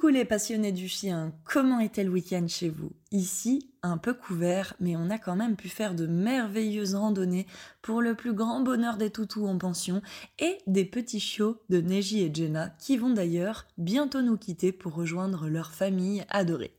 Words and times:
Coucou 0.00 0.14
les 0.14 0.24
passionnés 0.24 0.72
du 0.72 0.88
chien, 0.88 1.34
comment 1.44 1.78
était 1.78 2.04
le 2.04 2.10
week-end 2.10 2.46
chez 2.48 2.70
vous? 2.70 2.90
Ici, 3.12 3.69
un 3.82 3.98
peu 3.98 4.14
couvert, 4.14 4.74
mais 4.80 4.96
on 4.96 5.10
a 5.10 5.18
quand 5.18 5.36
même 5.36 5.56
pu 5.56 5.68
faire 5.68 5.94
de 5.94 6.06
merveilleuses 6.06 6.94
randonnées 6.94 7.46
pour 7.82 8.02
le 8.02 8.14
plus 8.14 8.34
grand 8.34 8.60
bonheur 8.60 8.96
des 8.96 9.10
toutous 9.10 9.46
en 9.46 9.58
pension 9.58 10.02
et 10.38 10.58
des 10.66 10.84
petits 10.84 11.20
chiots 11.20 11.60
de 11.68 11.80
Neji 11.80 12.22
et 12.22 12.34
Jenna 12.34 12.70
qui 12.78 12.96
vont 12.96 13.10
d'ailleurs 13.10 13.66
bientôt 13.78 14.22
nous 14.22 14.36
quitter 14.36 14.72
pour 14.72 14.94
rejoindre 14.94 15.48
leur 15.48 15.72
famille 15.72 16.24
adorée. 16.28 16.74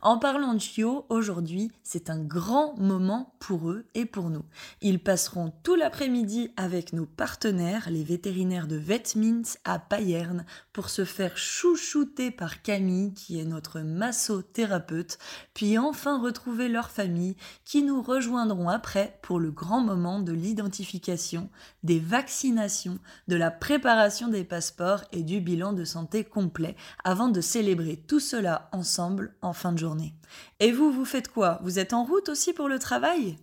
En 0.00 0.18
parlant 0.18 0.54
de 0.54 0.60
chiots, 0.60 1.06
aujourd'hui, 1.08 1.72
c'est 1.82 2.08
un 2.08 2.22
grand 2.22 2.78
moment 2.78 3.34
pour 3.40 3.70
eux 3.70 3.84
et 3.94 4.06
pour 4.06 4.30
nous. 4.30 4.44
Ils 4.80 5.00
passeront 5.00 5.52
tout 5.64 5.74
l'après-midi 5.74 6.52
avec 6.56 6.92
nos 6.92 7.06
partenaires, 7.06 7.88
les 7.90 8.04
vétérinaires 8.04 8.68
de 8.68 8.76
Vetmint 8.76 9.42
à 9.64 9.80
Payerne, 9.80 10.44
pour 10.72 10.88
se 10.88 11.04
faire 11.04 11.36
chouchouter 11.36 12.30
par 12.30 12.62
Camille, 12.62 13.12
qui 13.14 13.40
est 13.40 13.44
notre 13.44 13.80
massothérapeute, 13.80 15.18
puis 15.52 15.78
enfin 15.78 16.20
retrouver 16.20 16.45
leur 16.52 16.90
famille, 16.90 17.36
qui 17.64 17.82
nous 17.82 18.02
rejoindront 18.02 18.68
après 18.68 19.18
pour 19.22 19.40
le 19.40 19.50
grand 19.50 19.80
moment 19.80 20.20
de 20.20 20.32
l'identification, 20.32 21.48
des 21.82 21.98
vaccinations, 21.98 22.98
de 23.28 23.36
la 23.36 23.50
préparation 23.50 24.28
des 24.28 24.44
passeports 24.44 25.04
et 25.12 25.22
du 25.22 25.40
bilan 25.40 25.72
de 25.72 25.84
santé 25.84 26.24
complet, 26.24 26.76
avant 27.04 27.28
de 27.28 27.40
célébrer 27.40 27.96
tout 27.96 28.20
cela 28.20 28.68
ensemble 28.72 29.34
en 29.42 29.52
fin 29.52 29.72
de 29.72 29.78
journée. 29.78 30.14
Et 30.60 30.72
vous, 30.72 30.92
vous 30.92 31.04
faites 31.04 31.28
quoi? 31.28 31.60
Vous 31.62 31.78
êtes 31.78 31.92
en 31.92 32.04
route 32.04 32.28
aussi 32.28 32.52
pour 32.52 32.68
le 32.68 32.78
travail? 32.78 33.38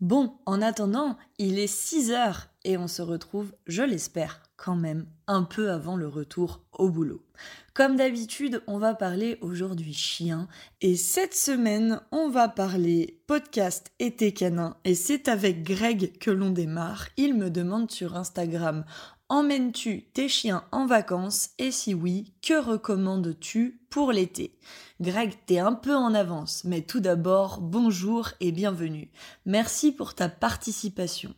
Bon, 0.00 0.34
en 0.44 0.60
attendant, 0.60 1.16
il 1.38 1.58
est 1.58 1.66
6 1.66 2.10
heures 2.10 2.48
et 2.64 2.76
on 2.76 2.86
se 2.86 3.00
retrouve, 3.00 3.54
je 3.66 3.82
l'espère, 3.82 4.42
quand 4.56 4.76
même 4.76 5.06
un 5.26 5.42
peu 5.42 5.70
avant 5.70 5.96
le 5.96 6.06
retour 6.06 6.60
au 6.72 6.90
boulot. 6.90 7.24
Comme 7.72 7.96
d'habitude, 7.96 8.62
on 8.66 8.78
va 8.78 8.94
parler 8.94 9.38
aujourd'hui 9.40 9.94
chien 9.94 10.48
et 10.82 10.96
cette 10.96 11.34
semaine, 11.34 12.00
on 12.12 12.28
va 12.28 12.48
parler 12.48 13.22
podcast 13.26 13.90
été 13.98 14.32
canin 14.32 14.76
et 14.84 14.94
c'est 14.94 15.28
avec 15.28 15.62
Greg 15.62 16.18
que 16.18 16.30
l'on 16.30 16.50
démarre. 16.50 17.06
Il 17.16 17.34
me 17.34 17.48
demande 17.48 17.90
sur 17.90 18.16
Instagram 18.16 18.84
Emmènes-tu 19.28 20.04
tes 20.12 20.28
chiens 20.28 20.62
en 20.70 20.86
vacances? 20.86 21.50
Et 21.58 21.72
si 21.72 21.94
oui, 21.94 22.32
que 22.42 22.54
recommandes-tu 22.54 23.80
pour 23.90 24.12
l'été? 24.12 24.56
Greg, 24.98 25.34
t'es 25.44 25.58
un 25.58 25.74
peu 25.74 25.94
en 25.94 26.14
avance, 26.14 26.62
mais 26.64 26.80
tout 26.80 27.00
d'abord, 27.00 27.60
bonjour 27.60 28.30
et 28.40 28.50
bienvenue. 28.50 29.10
Merci 29.44 29.92
pour 29.92 30.14
ta 30.14 30.30
participation. 30.30 31.34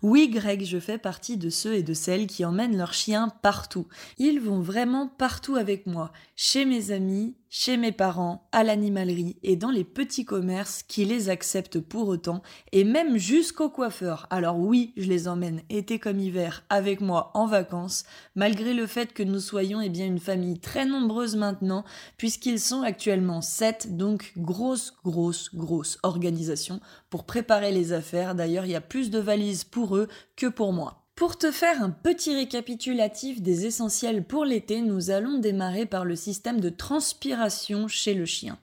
Oui, 0.00 0.30
Greg, 0.30 0.64
je 0.64 0.78
fais 0.78 0.96
partie 0.96 1.36
de 1.36 1.50
ceux 1.50 1.74
et 1.74 1.82
de 1.82 1.92
celles 1.92 2.26
qui 2.26 2.46
emmènent 2.46 2.78
leurs 2.78 2.94
chiens 2.94 3.28
partout. 3.42 3.86
Ils 4.16 4.40
vont 4.40 4.60
vraiment 4.60 5.08
partout 5.08 5.56
avec 5.56 5.86
moi, 5.86 6.10
chez 6.36 6.64
mes 6.64 6.90
amis, 6.90 7.36
chez 7.50 7.76
mes 7.76 7.92
parents, 7.92 8.48
à 8.50 8.64
l'animalerie 8.64 9.36
et 9.42 9.56
dans 9.56 9.70
les 9.70 9.84
petits 9.84 10.24
commerces 10.24 10.82
qui 10.82 11.04
les 11.04 11.28
acceptent 11.28 11.80
pour 11.80 12.08
autant, 12.08 12.40
et 12.72 12.82
même 12.82 13.18
jusqu'au 13.18 13.68
coiffeur. 13.68 14.26
Alors 14.30 14.58
oui, 14.58 14.94
je 14.96 15.06
les 15.06 15.28
emmène 15.28 15.60
été 15.68 15.98
comme 15.98 16.18
hiver 16.18 16.64
avec 16.70 17.02
moi 17.02 17.30
en 17.34 17.44
vacances, 17.44 18.04
malgré 18.36 18.72
le 18.72 18.86
fait 18.86 19.12
que 19.12 19.22
nous 19.22 19.38
soyons 19.38 19.82
eh 19.82 19.90
bien 19.90 20.06
une 20.06 20.18
famille 20.18 20.60
très 20.60 20.86
nombreuse 20.86 21.36
maintenant, 21.36 21.84
puisqu'ils 22.16 22.58
sont 22.58 22.80
actuellement 22.80 23.01
sept, 23.40 23.96
donc 23.96 24.32
grosse, 24.36 24.94
grosse, 25.04 25.54
grosse 25.54 25.98
organisation 26.02 26.80
pour 27.10 27.24
préparer 27.24 27.72
les 27.72 27.92
affaires. 27.92 28.34
D'ailleurs, 28.34 28.64
il 28.64 28.72
y 28.72 28.76
a 28.76 28.80
plus 28.80 29.10
de 29.10 29.18
valises 29.18 29.64
pour 29.64 29.96
eux 29.96 30.08
que 30.36 30.46
pour 30.46 30.72
moi. 30.72 31.02
Pour 31.14 31.36
te 31.36 31.50
faire 31.50 31.82
un 31.82 31.90
petit 31.90 32.34
récapitulatif 32.34 33.42
des 33.42 33.66
essentiels 33.66 34.24
pour 34.24 34.44
l'été, 34.44 34.80
nous 34.80 35.10
allons 35.10 35.38
démarrer 35.38 35.84
par 35.84 36.04
le 36.04 36.16
système 36.16 36.58
de 36.60 36.70
transpiration 36.70 37.86
chez 37.86 38.14
le 38.14 38.24
chien. 38.24 38.58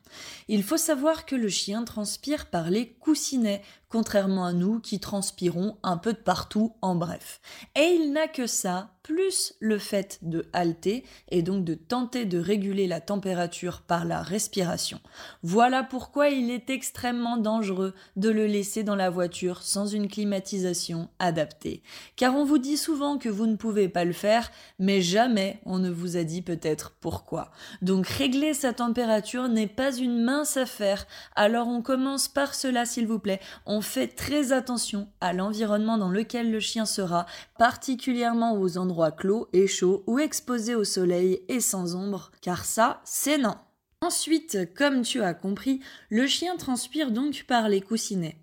Il 0.47 0.63
faut 0.63 0.77
savoir 0.77 1.25
que 1.25 1.35
le 1.35 1.49
chien 1.49 1.83
transpire 1.83 2.47
par 2.47 2.69
les 2.69 2.89
coussinets, 2.93 3.61
contrairement 3.89 4.45
à 4.45 4.53
nous 4.53 4.79
qui 4.79 4.99
transpirons 4.99 5.77
un 5.83 5.97
peu 5.97 6.13
de 6.13 6.19
partout 6.19 6.73
en 6.81 6.95
bref. 6.95 7.41
Et 7.75 7.97
il 7.99 8.11
n'a 8.13 8.27
que 8.27 8.47
ça, 8.47 8.91
plus 9.09 9.55
le 9.59 9.79
fait 9.79 10.19
de 10.21 10.45
halter 10.53 11.03
et 11.29 11.41
donc 11.41 11.65
de 11.65 11.73
tenter 11.73 12.25
de 12.25 12.37
réguler 12.37 12.85
la 12.85 13.01
température 13.01 13.81
par 13.81 14.05
la 14.05 14.21
respiration. 14.21 14.99
Voilà 15.41 15.81
pourquoi 15.83 16.29
il 16.29 16.51
est 16.51 16.69
extrêmement 16.69 17.37
dangereux 17.37 17.95
de 18.17 18.29
le 18.29 18.45
laisser 18.45 18.83
dans 18.83 18.95
la 18.95 19.09
voiture 19.09 19.63
sans 19.63 19.87
une 19.87 20.07
climatisation 20.07 21.09
adaptée. 21.17 21.81
Car 22.17 22.35
on 22.35 22.45
vous 22.45 22.59
dit 22.59 22.77
souvent 22.77 23.17
que 23.17 23.29
vous 23.29 23.47
ne 23.47 23.55
pouvez 23.55 23.89
pas 23.89 24.05
le 24.05 24.13
faire, 24.13 24.51
mais 24.77 25.01
jamais 25.01 25.59
on 25.65 25.79
ne 25.79 25.89
vous 25.89 26.15
a 26.15 26.23
dit 26.23 26.43
peut-être 26.43 26.91
pourquoi. 26.99 27.49
Donc 27.81 28.05
régler 28.05 28.53
sa 28.53 28.73
température 28.73 29.47
n'est 29.47 29.65
pas 29.65 29.97
une 29.99 30.23
mince 30.23 30.57
affaire, 30.57 31.05
alors 31.35 31.67
on 31.67 31.81
commence 31.81 32.27
par 32.27 32.55
cela 32.55 32.85
s'il 32.85 33.07
vous 33.07 33.19
plaît. 33.19 33.39
On 33.65 33.81
fait 33.81 34.07
très 34.07 34.51
attention 34.51 35.09
à 35.21 35.33
l'environnement 35.33 35.97
dans 35.97 36.09
lequel 36.09 36.51
le 36.51 36.59
chien 36.59 36.85
sera, 36.85 37.25
particulièrement 37.57 38.53
aux 38.53 38.77
endroits 38.77 39.11
clos 39.11 39.47
et 39.53 39.67
chauds 39.67 40.03
ou 40.07 40.19
exposés 40.19 40.75
au 40.75 40.83
soleil 40.83 41.41
et 41.47 41.59
sans 41.59 41.95
ombre, 41.95 42.31
car 42.41 42.65
ça, 42.65 43.01
c'est 43.03 43.37
non. 43.37 43.55
Ensuite, 44.01 44.73
comme 44.75 45.01
tu 45.01 45.21
as 45.21 45.33
compris, 45.33 45.81
le 46.09 46.25
chien 46.25 46.55
transpire 46.55 47.11
donc 47.11 47.43
par 47.47 47.67
les 47.67 47.81
coussinets 47.81 48.37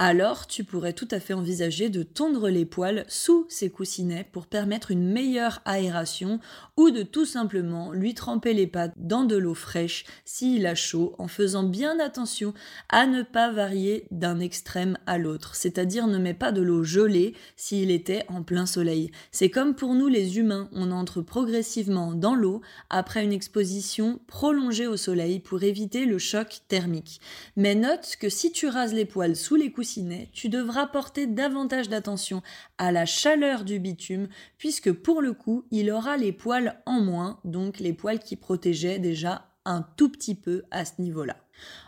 alors 0.00 0.46
tu 0.46 0.62
pourrais 0.62 0.92
tout 0.92 1.08
à 1.10 1.18
fait 1.18 1.34
envisager 1.34 1.88
de 1.88 2.04
tondre 2.04 2.48
les 2.48 2.64
poils 2.64 3.04
sous 3.08 3.46
ces 3.48 3.68
coussinets 3.68 4.28
pour 4.30 4.46
permettre 4.46 4.92
une 4.92 5.10
meilleure 5.10 5.60
aération 5.64 6.38
ou 6.76 6.90
de 6.90 7.02
tout 7.02 7.24
simplement 7.24 7.92
lui 7.92 8.14
tremper 8.14 8.54
les 8.54 8.68
pattes 8.68 8.92
dans 8.96 9.24
de 9.24 9.36
l'eau 9.36 9.54
fraîche 9.54 10.04
s'il 10.24 10.66
a 10.66 10.76
chaud 10.76 11.16
en 11.18 11.26
faisant 11.26 11.64
bien 11.64 11.98
attention 11.98 12.54
à 12.88 13.06
ne 13.06 13.22
pas 13.22 13.50
varier 13.50 14.06
d'un 14.12 14.38
extrême 14.38 14.96
à 15.06 15.18
l'autre, 15.18 15.56
c'est-à-dire 15.56 16.06
ne 16.06 16.18
mets 16.18 16.32
pas 16.32 16.52
de 16.52 16.62
l'eau 16.62 16.84
gelée 16.84 17.34
s'il 17.56 17.90
était 17.90 18.24
en 18.28 18.44
plein 18.44 18.66
soleil. 18.66 19.10
C'est 19.32 19.50
comme 19.50 19.74
pour 19.74 19.94
nous 19.94 20.06
les 20.06 20.38
humains, 20.38 20.68
on 20.72 20.92
entre 20.92 21.22
progressivement 21.22 22.14
dans 22.14 22.36
l'eau 22.36 22.60
après 22.88 23.24
une 23.24 23.32
exposition 23.32 24.20
prolongée 24.28 24.86
au 24.86 24.96
soleil 24.96 25.40
pour 25.40 25.64
éviter 25.64 26.04
le 26.04 26.18
choc 26.18 26.60
thermique. 26.68 27.20
Mais 27.56 27.74
note 27.74 28.14
que 28.20 28.28
si 28.28 28.52
tu 28.52 28.68
rases 28.68 28.94
les 28.94 29.04
poils 29.04 29.34
sous 29.34 29.56
les 29.56 29.72
coussinets, 29.72 29.87
tu 30.32 30.48
devras 30.48 30.86
porter 30.86 31.26
davantage 31.26 31.88
d'attention 31.88 32.42
à 32.78 32.92
la 32.92 33.06
chaleur 33.06 33.64
du 33.64 33.78
bitume, 33.78 34.28
puisque 34.58 34.92
pour 34.92 35.22
le 35.22 35.32
coup, 35.32 35.64
il 35.70 35.90
aura 35.90 36.16
les 36.16 36.32
poils 36.32 36.80
en 36.86 37.00
moins, 37.00 37.40
donc 37.44 37.78
les 37.78 37.92
poils 37.92 38.18
qui 38.18 38.36
protégeaient 38.36 38.98
déjà 38.98 39.48
un 39.64 39.82
tout 39.96 40.08
petit 40.08 40.34
peu 40.34 40.64
à 40.70 40.84
ce 40.84 41.00
niveau-là. 41.00 41.36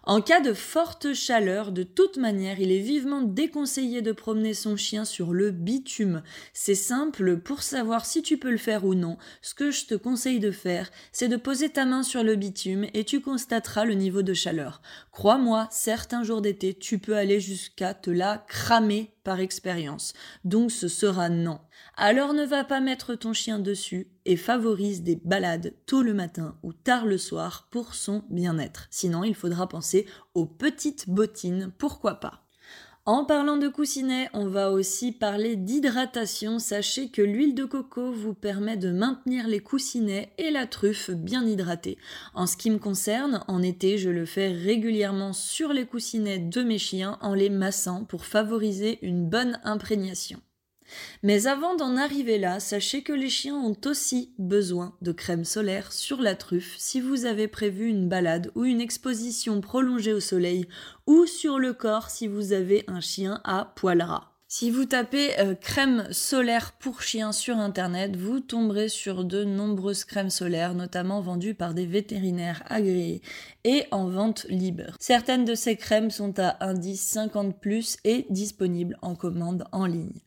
En 0.05 0.23
cas 0.23 0.41
de 0.41 0.55
forte 0.55 1.13
chaleur, 1.13 1.73
de 1.73 1.83
toute 1.83 2.17
manière, 2.17 2.59
il 2.59 2.73
est 2.73 2.81
vivement 2.81 3.21
déconseillé 3.21 4.03
de 4.03 4.13
promener 4.13 4.55
son 4.55 4.77
chien 4.77 5.05
sur 5.05 5.33
le 5.33 5.51
bitume. 5.51 6.23
C'est 6.53 6.75
simple, 6.75 7.39
pour 7.39 7.63
savoir 7.63 8.07
si 8.07 8.23
tu 8.23 8.39
peux 8.39 8.51
le 8.51 8.57
faire 8.57 8.85
ou 8.85 8.95
non, 8.95 9.19
ce 9.43 9.55
que 9.55 9.71
je 9.71 9.87
te 9.87 9.95
conseille 9.95 10.41
de 10.41 10.51
faire, 10.51 10.91
c'est 11.13 11.29
de 11.29 11.37
poser 11.37 11.69
ta 11.69 11.85
main 11.85 12.03
sur 12.03 12.25
le 12.25 12.37
bitume 12.37 12.87
et 12.95 13.05
tu 13.05 13.21
constateras 13.21 13.85
le 13.85 13.95
niveau 13.95 14.23
de 14.23 14.35
chaleur. 14.35 14.81
Crois-moi, 15.13 15.69
certains 15.71 16.25
jours 16.25 16.41
d'été, 16.41 16.75
tu 16.75 16.99
peux 16.99 17.17
aller 17.17 17.41
jusqu'à 17.41 17.95
te 17.95 18.11
la 18.11 18.45
cramer 18.49 19.13
par 19.23 19.41
expérience. 19.41 20.15
Donc 20.45 20.71
ce 20.71 20.89
sera 20.89 21.29
non. 21.29 21.61
Alors 21.97 22.33
ne 22.33 22.45
va 22.45 22.65
pas 22.65 22.81
mettre 22.81 23.15
ton 23.15 23.33
chien 23.33 23.59
dessus 23.59 24.09
et 24.25 24.37
favorise 24.37 25.03
des 25.03 25.17
balades 25.17 25.75
tôt 25.87 26.03
le 26.03 26.15
matin 26.15 26.57
ou 26.63 26.73
tard 26.73 27.05
le 27.05 27.19
soir 27.19 27.69
pour 27.71 27.95
son 27.95 28.25
bien-être. 28.31 28.87
Sinon, 28.91 29.25
il 29.25 29.35
faudra 29.35 29.60
penser 29.67 30.07
aux 30.35 30.47
petites 30.47 31.09
bottines, 31.09 31.73
pourquoi 31.79 32.15
pas. 32.17 32.47
En 33.07 33.25
parlant 33.25 33.57
de 33.57 33.67
coussinet, 33.67 34.29
on 34.35 34.47
va 34.47 34.71
aussi 34.71 35.11
parler 35.11 35.57
d'hydratation. 35.57 36.59
Sachez 36.59 37.09
que 37.09 37.23
l'huile 37.23 37.55
de 37.55 37.65
coco 37.65 38.13
vous 38.13 38.35
permet 38.35 38.77
de 38.77 38.91
maintenir 38.91 39.49
les 39.49 39.61
coussinets 39.61 40.33
et 40.37 40.51
la 40.51 40.67
truffe 40.67 41.11
bien 41.11 41.45
hydratés. 41.47 41.97
En 42.35 42.47
ce 42.47 42.59
qui 42.59 42.71
me 42.71 42.79
concerne, 42.79 43.43
en 43.49 43.63
été, 43.63 43.97
je 43.97 44.11
le 44.11 44.27
fais 44.27 44.53
régulièrement 44.53 45.33
sur 45.33 45.73
les 45.73 45.87
coussinets 45.87 46.39
de 46.39 46.63
mes 46.63 46.79
chiens 46.79 47.19
en 47.23 47.33
les 47.33 47.51
massant 47.51 48.05
pour 48.05 48.27
favoriser 48.27 48.99
une 49.01 49.29
bonne 49.29 49.59
imprégnation. 49.65 50.41
Mais 51.23 51.47
avant 51.47 51.75
d'en 51.75 51.97
arriver 51.97 52.39
là, 52.39 52.61
sachez 52.61 53.03
que 53.03 53.13
les 53.13 53.29
chiens 53.29 53.57
ont 53.57 53.77
aussi 53.87 54.35
besoin 54.39 54.95
de 55.03 55.13
crème 55.13 55.45
solaire 55.45 55.93
sur 55.93 56.21
la 56.21 56.35
truffe 56.35 56.75
si 56.79 57.01
vous 57.01 57.25
avez 57.25 57.49
prévu 57.49 57.89
une 57.89 58.09
balade 58.09 58.51
ou 58.55 58.65
une 58.65 58.81
exposition 58.81 59.61
prolongée 59.61 60.13
au 60.13 60.21
soleil 60.21 60.67
ou 61.07 61.27
sur 61.27 61.59
le 61.59 61.73
corps 61.73 62.11
si 62.11 62.27
vous 62.27 62.53
avez 62.53 62.85
un 62.87 63.01
chien 63.01 63.41
à 63.45 63.73
poil 63.77 64.03
ras. 64.03 64.31
Si 64.53 64.73
vous 64.73 64.85
tapez 64.85 65.39
euh, 65.39 65.55
crème 65.55 66.09
solaire 66.11 66.73
pour 66.73 67.03
chien 67.03 67.31
sur 67.31 67.59
internet, 67.59 68.17
vous 68.17 68.41
tomberez 68.41 68.89
sur 68.89 69.25
de 69.25 69.45
nombreuses 69.45 70.03
crèmes 70.03 70.29
solaires, 70.29 70.75
notamment 70.75 71.21
vendues 71.21 71.55
par 71.55 71.73
des 71.73 71.87
vétérinaires 71.87 72.65
agréés 72.67 73.23
et 73.63 73.85
en 73.93 74.09
vente 74.09 74.47
libre. 74.49 74.97
Certaines 74.99 75.45
de 75.45 75.55
ces 75.55 75.77
crèmes 75.77 76.11
sont 76.11 76.35
à 76.41 76.57
indice 76.67 77.01
50 77.01 77.61
plus 77.61 77.97
et 78.03 78.27
disponibles 78.29 78.99
en 79.03 79.15
commande 79.15 79.67
en 79.71 79.87
ligne. 79.87 80.21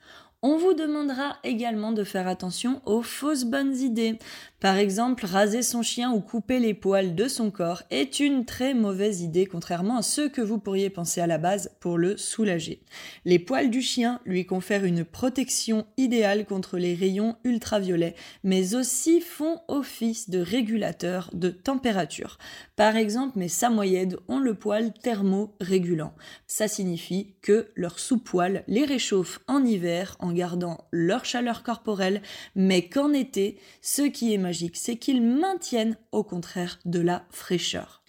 On 0.45 0.57
vous 0.57 0.74
demandera 0.74 1.38
également 1.45 1.94
de 1.94 2.04
faire 2.04 2.28
attention 2.28 2.81
aux 2.86 3.01
fausses 3.01 3.45
bonnes 3.45 3.78
idées. 3.78 4.19
Par 4.63 4.77
exemple, 4.77 5.25
raser 5.25 5.62
son 5.62 5.81
chien 5.81 6.13
ou 6.13 6.21
couper 6.21 6.57
les 6.57 6.74
poils 6.74 7.15
de 7.15 7.27
son 7.27 7.51
corps 7.51 7.83
est 7.92 8.21
une 8.21 8.45
très 8.45 8.74
mauvaise 8.74 9.19
idée 9.19 9.45
contrairement 9.45 9.98
à 9.98 10.01
ce 10.01 10.21
que 10.21 10.39
vous 10.39 10.57
pourriez 10.57 10.89
penser 10.89 11.19
à 11.19 11.27
la 11.27 11.38
base 11.38 11.71
pour 11.81 11.98
le 11.98 12.15
soulager. 12.15 12.81
Les 13.25 13.39
poils 13.39 13.69
du 13.69 13.81
chien 13.81 14.21
lui 14.24 14.45
confèrent 14.45 14.86
une 14.86 15.04
protection 15.04 15.86
idéale 15.98 16.45
contre 16.45 16.77
les 16.77 16.95
rayons 16.95 17.36
ultraviolets, 17.44 18.15
mais 18.45 18.74
aussi 18.74 19.19
font 19.19 19.60
office 19.68 20.30
de 20.30 20.39
régulateur 20.39 21.30
de 21.33 21.50
température. 21.50 22.38
Par 22.77 22.95
exemple, 22.95 23.38
mes 23.39 23.50
samoyèdes 23.50 24.15
ont 24.30 24.39
le 24.39 24.54
poil 24.54 24.94
thermorégulant. 24.94 26.13
Ça 26.48 26.69
signifie 26.69 27.36
que 27.42 27.68
leur 27.75 28.00
sous-poil 28.00 28.63
les 28.69 28.86
réchauffe 28.86 29.42
en 29.48 29.65
hiver 29.65 30.15
en 30.19 30.31
gardant 30.31 30.88
leur 30.92 31.25
chaleur 31.25 31.63
corporelle, 31.63 32.21
mais 32.56 32.88
qu'en 32.88 33.12
été, 33.12 33.60
ce 33.81 34.04
qui 34.04 34.33
est 34.33 34.38
c'est 34.74 34.98
qu'ils 34.98 35.22
maintiennent 35.22 35.98
au 36.12 36.24
contraire 36.24 36.80
de 36.86 37.00
la 37.00 37.26
fraîcheur. 37.30 38.04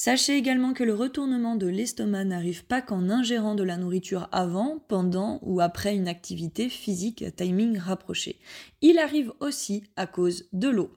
Sachez 0.00 0.36
également 0.36 0.74
que 0.74 0.84
le 0.84 0.94
retournement 0.94 1.56
de 1.56 1.66
l'estomac 1.66 2.22
n'arrive 2.22 2.64
pas 2.64 2.80
qu'en 2.80 3.10
ingérant 3.10 3.56
de 3.56 3.64
la 3.64 3.76
nourriture 3.76 4.28
avant, 4.30 4.78
pendant 4.86 5.40
ou 5.42 5.60
après 5.60 5.96
une 5.96 6.06
activité 6.06 6.68
physique 6.68 7.24
timing 7.34 7.78
rapproché. 7.78 8.38
Il 8.80 9.00
arrive 9.00 9.32
aussi 9.40 9.82
à 9.96 10.06
cause 10.06 10.44
de 10.52 10.68
l'eau. 10.68 10.92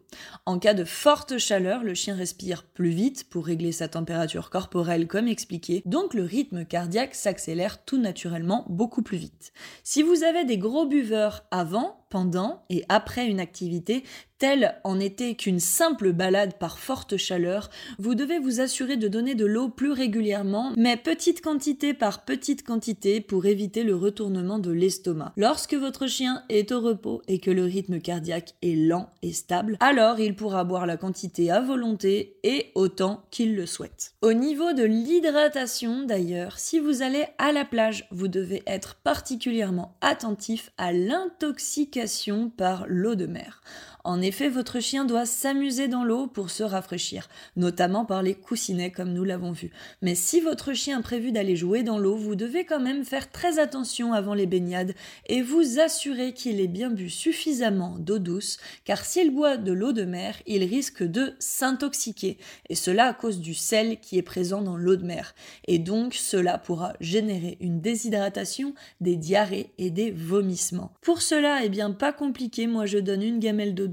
En 0.45 0.59
cas 0.59 0.75
de 0.75 0.83
forte 0.83 1.39
chaleur, 1.39 1.83
le 1.83 1.95
chien 1.95 2.13
respire 2.13 2.63
plus 2.63 2.92
vite 2.92 3.27
pour 3.31 3.47
régler 3.47 3.71
sa 3.71 3.88
température 3.88 4.51
corporelle 4.51 5.07
comme 5.07 5.27
expliqué, 5.27 5.81
donc 5.88 6.13
le 6.13 6.24
rythme 6.24 6.63
cardiaque 6.63 7.15
s'accélère 7.15 7.83
tout 7.83 7.97
naturellement 7.97 8.68
beaucoup 8.69 9.01
plus 9.01 9.18
vite. 9.18 9.51
Si 9.83 10.04
vous 10.04 10.21
avez 10.21 10.45
des 10.45 10.59
gros 10.59 10.86
buveurs 10.86 11.44
avant, 11.50 12.00
pendant 12.11 12.63
et 12.69 12.83
après 12.89 13.25
une 13.25 13.39
activité, 13.39 14.03
telle 14.37 14.75
en 14.83 14.99
été 14.99 15.35
qu'une 15.35 15.59
simple 15.59 16.13
balade 16.13 16.55
par 16.59 16.79
forte 16.79 17.15
chaleur, 17.15 17.69
vous 17.99 18.15
devez 18.15 18.39
vous 18.39 18.59
assurer 18.59 18.97
de 18.97 19.07
donner 19.07 19.35
de 19.35 19.45
l'eau 19.45 19.69
plus 19.69 19.91
régulièrement, 19.91 20.73
mais 20.75 20.97
petite 20.97 21.41
quantité 21.41 21.93
par 21.93 22.25
petite 22.25 22.65
quantité 22.65 23.21
pour 23.21 23.45
éviter 23.45 23.83
le 23.83 23.95
retournement 23.95 24.57
de 24.57 24.71
l'estomac. 24.71 25.31
Lorsque 25.37 25.75
votre 25.75 26.07
chien 26.07 26.43
est 26.49 26.71
au 26.71 26.81
repos 26.81 27.21
et 27.27 27.37
que 27.39 27.51
le 27.51 27.65
rythme 27.65 27.99
cardiaque 27.99 28.55
est 28.63 28.75
lent 28.75 29.11
et 29.21 29.31
stable, 29.31 29.77
alors 29.79 30.19
il 30.19 30.35
pourra 30.35 30.63
boire 30.63 30.87
la 30.87 30.97
quantité 30.97 31.51
à 31.51 31.61
volonté 31.61 32.37
et 32.43 32.71
autant 32.73 33.23
qu'il 33.29 33.55
le 33.55 33.67
souhaite. 33.67 34.13
Au 34.23 34.33
niveau 34.33 34.73
de 34.73 34.83
l'hydratation 34.83 36.03
d'ailleurs, 36.03 36.57
si 36.57 36.79
vous 36.79 37.03
allez 37.03 37.25
à 37.37 37.51
la 37.51 37.63
plage, 37.63 38.07
vous 38.09 38.27
devez 38.27 38.63
être 38.65 38.95
particulièrement 38.95 39.95
attentif 40.01 40.71
à 40.79 40.91
l'intoxication 40.91 42.00
par 42.50 42.86
l'eau 42.88 43.15
de 43.15 43.25
mer. 43.25 43.62
En 44.03 44.21
effet, 44.21 44.50
votre 44.50 44.80
chien 44.80 45.06
doit 45.06 45.25
s'amuser 45.25 45.88
dans 45.88 46.03
l'eau 46.03 46.27
pour 46.27 46.50
se 46.50 46.63
rafraîchir, 46.63 47.30
notamment 47.56 48.06
par 48.06 48.24
les 48.24 48.36
coussinets 48.36 48.92
comme 48.92 49.13
nous 49.13 49.24
l'avons 49.24 49.51
vu. 49.51 49.71
Mais 50.01 50.15
si 50.15 50.42
votre 50.42 50.74
chien 50.74 51.00
a 51.00 51.01
prévu 51.01 51.31
d'aller 51.31 51.56
jouer 51.56 51.83
dans 51.83 52.00
l'eau, 52.00 52.15
vous 52.15 52.36
devez 52.36 52.65
quand 52.65 52.80
même 52.80 53.06
faire 53.06 53.31
très 53.31 53.59
attention 53.59 54.13
avant 54.13 54.33
les 54.33 54.48
baignades 54.48 54.95
et 55.27 55.42
vous 55.42 55.80
assurer 55.80 56.33
qu'il 56.33 56.59
ait 56.59 56.68
bien 56.68 56.89
bu 56.89 57.09
suffisamment 57.09 57.98
d'eau 58.00 58.19
douce, 58.19 58.57
car 58.86 59.06
s'il 59.06 59.31
boit 59.31 59.57
de 59.57 59.71
l'eau 59.71 59.92
de 59.92 60.04
mer, 60.04 60.36
il 60.47 60.63
risque 60.63 61.04
de 61.04 61.33
s'intoxiquer, 61.39 62.38
et 62.69 62.75
cela 62.75 63.06
à 63.06 63.13
cause 63.13 63.39
du 63.39 63.54
sel 63.54 64.00
qui 64.00 64.18
est 64.18 64.24
présent 64.24 64.62
dans 64.62 64.77
l'eau 64.77 64.95
de 64.95 65.06
mer. 65.06 65.36
Et 65.68 65.80
donc 65.80 66.15
cela 66.15 66.57
pourra 66.57 66.94
générer 67.00 67.57
une 67.59 67.81
déshydratation, 67.81 68.74
des 69.00 69.15
diarrhées 69.15 69.71
et 69.77 69.89
des 69.92 70.12
vomissements. 70.12 70.92
Pour 71.01 71.21
cela, 71.21 71.63
eh 71.63 71.69
bien 71.69 71.92
pas 71.92 72.13
compliqué, 72.13 72.68
moi 72.68 72.86
je 72.86 72.97
donne 72.97 73.21
une 73.21 73.39
gamelle 73.39 73.75
d'eau 73.75 73.88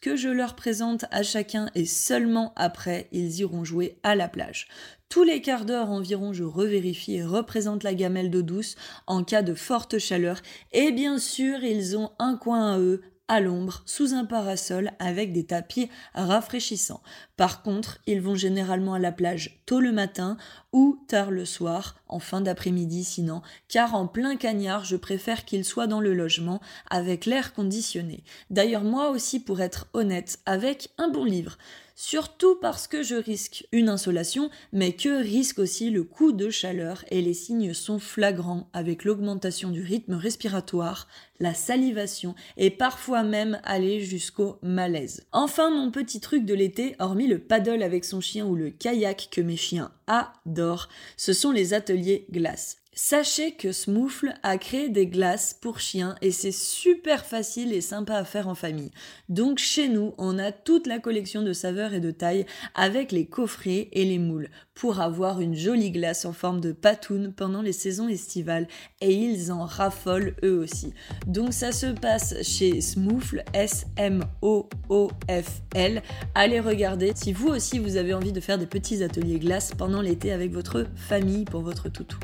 que 0.00 0.16
je 0.16 0.28
leur 0.28 0.54
présente 0.54 1.04
à 1.10 1.22
chacun 1.22 1.70
et 1.74 1.84
seulement 1.84 2.52
après 2.56 3.08
ils 3.12 3.40
iront 3.40 3.64
jouer 3.64 3.98
à 4.02 4.14
la 4.14 4.28
plage. 4.28 4.68
Tous 5.08 5.24
les 5.24 5.42
quarts 5.42 5.66
d'heure 5.66 5.90
environ, 5.90 6.32
je 6.32 6.44
revérifie 6.44 7.16
et 7.16 7.24
représente 7.24 7.84
la 7.84 7.94
gamelle 7.94 8.30
d'eau 8.30 8.42
douce 8.42 8.76
en 9.06 9.24
cas 9.24 9.42
de 9.42 9.52
forte 9.52 9.98
chaleur. 9.98 10.40
Et 10.72 10.90
bien 10.90 11.18
sûr, 11.18 11.62
ils 11.62 11.98
ont 11.98 12.12
un 12.18 12.36
coin 12.36 12.72
à 12.72 12.78
eux 12.78 13.02
à 13.28 13.40
l'ombre, 13.40 13.82
sous 13.86 14.14
un 14.14 14.24
parasol, 14.24 14.90
avec 14.98 15.32
des 15.32 15.44
tapis 15.44 15.88
rafraîchissants. 16.14 17.02
Par 17.36 17.62
contre, 17.62 17.98
ils 18.06 18.20
vont 18.20 18.34
généralement 18.34 18.94
à 18.94 18.98
la 18.98 19.12
plage 19.12 19.62
tôt 19.64 19.80
le 19.80 19.92
matin 19.92 20.36
ou 20.72 20.98
tard 21.06 21.30
le 21.30 21.44
soir, 21.44 21.96
en 22.08 22.18
fin 22.18 22.40
d'après-midi 22.40 23.04
sinon, 23.04 23.42
car 23.68 23.94
en 23.94 24.06
plein 24.06 24.36
cagnard, 24.36 24.84
je 24.84 24.96
préfère 24.96 25.44
qu'ils 25.44 25.64
soient 25.64 25.86
dans 25.86 26.00
le 26.00 26.14
logement 26.14 26.60
avec 26.90 27.26
l'air 27.26 27.52
conditionné. 27.52 28.24
D'ailleurs, 28.50 28.84
moi 28.84 29.10
aussi, 29.10 29.40
pour 29.40 29.60
être 29.60 29.86
honnête, 29.92 30.40
avec 30.46 30.88
un 30.98 31.08
bon 31.08 31.24
livre 31.24 31.58
surtout 32.02 32.56
parce 32.56 32.88
que 32.88 33.02
je 33.02 33.14
risque 33.14 33.66
une 33.70 33.88
insolation, 33.88 34.50
mais 34.72 34.92
que 34.92 35.22
risque 35.22 35.60
aussi 35.60 35.90
le 35.90 36.02
coup 36.02 36.32
de 36.32 36.50
chaleur 36.50 37.04
et 37.10 37.22
les 37.22 37.32
signes 37.32 37.74
sont 37.74 38.00
flagrants 38.00 38.68
avec 38.72 39.04
l'augmentation 39.04 39.70
du 39.70 39.82
rythme 39.82 40.14
respiratoire, 40.14 41.06
la 41.38 41.54
salivation 41.54 42.34
et 42.56 42.70
parfois 42.70 43.22
même 43.22 43.60
aller 43.62 44.00
jusqu'au 44.00 44.58
malaise. 44.62 45.26
Enfin, 45.30 45.70
mon 45.70 45.90
petit 45.90 46.20
truc 46.20 46.44
de 46.44 46.54
l'été, 46.54 46.96
hormis 46.98 47.28
le 47.28 47.38
paddle 47.38 47.82
avec 47.82 48.04
son 48.04 48.20
chien 48.20 48.46
ou 48.46 48.56
le 48.56 48.70
kayak 48.70 49.28
que 49.30 49.40
mes 49.40 49.56
chiens 49.56 49.92
adorent, 50.06 50.88
ce 51.16 51.32
sont 51.32 51.52
les 51.52 51.74
ateliers 51.74 52.26
glace. 52.30 52.81
Sachez 52.94 53.52
que 53.52 53.72
Smoufle 53.72 54.34
a 54.42 54.58
créé 54.58 54.90
des 54.90 55.06
glaces 55.06 55.54
pour 55.58 55.80
chiens 55.80 56.14
et 56.20 56.30
c'est 56.30 56.52
super 56.52 57.24
facile 57.24 57.72
et 57.72 57.80
sympa 57.80 58.16
à 58.16 58.24
faire 58.24 58.48
en 58.48 58.54
famille. 58.54 58.90
Donc 59.30 59.56
chez 59.58 59.88
nous, 59.88 60.12
on 60.18 60.38
a 60.38 60.52
toute 60.52 60.86
la 60.86 60.98
collection 60.98 61.40
de 61.40 61.54
saveurs 61.54 61.94
et 61.94 62.00
de 62.00 62.10
tailles 62.10 62.44
avec 62.74 63.10
les 63.10 63.24
coffrets 63.24 63.88
et 63.92 64.04
les 64.04 64.18
moules 64.18 64.50
pour 64.74 65.00
avoir 65.00 65.40
une 65.40 65.56
jolie 65.56 65.90
glace 65.90 66.26
en 66.26 66.34
forme 66.34 66.60
de 66.60 66.72
patoune 66.72 67.32
pendant 67.32 67.62
les 67.62 67.72
saisons 67.72 68.08
estivales 68.08 68.68
et 69.00 69.14
ils 69.14 69.50
en 69.52 69.64
raffolent 69.64 70.36
eux 70.44 70.58
aussi. 70.58 70.92
Donc 71.26 71.54
ça 71.54 71.72
se 71.72 71.86
passe 71.86 72.42
chez 72.42 72.82
Smoufle, 72.82 73.42
S-M-O-O-F-L. 73.54 74.22
Allez 76.34 76.60
regarder 76.60 77.12
si 77.14 77.32
vous 77.32 77.48
aussi 77.48 77.78
vous 77.78 77.96
avez 77.96 78.12
envie 78.12 78.32
de 78.32 78.40
faire 78.40 78.58
des 78.58 78.66
petits 78.66 79.02
ateliers 79.02 79.38
glace 79.38 79.72
pendant 79.78 80.02
l'été 80.02 80.30
avec 80.30 80.52
votre 80.52 80.84
famille 80.94 81.46
pour 81.46 81.62
votre 81.62 81.88
toutou. 81.88 82.18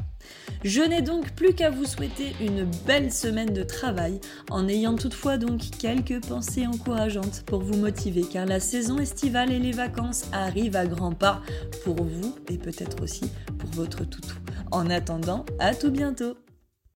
Je 0.64 0.80
n'ai 0.80 1.02
donc 1.02 1.32
plus 1.32 1.54
qu'à 1.54 1.70
vous 1.70 1.84
souhaiter 1.84 2.34
une 2.40 2.68
belle 2.86 3.12
semaine 3.12 3.52
de 3.52 3.62
travail, 3.62 4.20
en 4.50 4.68
ayant 4.68 4.96
toutefois 4.96 5.38
donc 5.38 5.60
quelques 5.78 6.24
pensées 6.26 6.66
encourageantes 6.66 7.44
pour 7.46 7.60
vous 7.60 7.76
motiver, 7.76 8.22
car 8.22 8.46
la 8.46 8.60
saison 8.60 8.98
estivale 8.98 9.52
et 9.52 9.58
les 9.58 9.72
vacances 9.72 10.24
arrivent 10.32 10.76
à 10.76 10.86
grands 10.86 11.12
pas 11.12 11.42
pour 11.84 12.02
vous 12.02 12.34
et 12.48 12.58
peut-être 12.58 13.02
aussi 13.02 13.30
pour 13.58 13.70
votre 13.70 14.04
toutou. 14.04 14.34
En 14.70 14.90
attendant, 14.90 15.46
à 15.58 15.74
tout 15.74 15.90
bientôt 15.90 16.36